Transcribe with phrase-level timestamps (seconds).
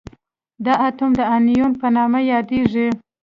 [0.65, 2.87] دا اتوم د انیون په نوم یادیږي.